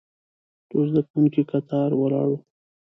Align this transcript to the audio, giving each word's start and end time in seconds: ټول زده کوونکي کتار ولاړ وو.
ټول 0.69 0.85
زده 0.91 1.01
کوونکي 1.09 1.41
کتار 1.51 1.89
ولاړ 1.95 2.27
وو. 2.29 2.39